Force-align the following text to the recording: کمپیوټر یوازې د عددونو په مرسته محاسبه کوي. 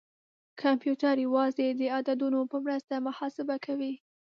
کمپیوټر 0.61 1.15
یوازې 1.25 1.67
د 1.79 1.81
عددونو 1.97 2.39
په 2.51 2.57
مرسته 2.65 2.93
محاسبه 3.07 3.55
کوي. 3.65 3.93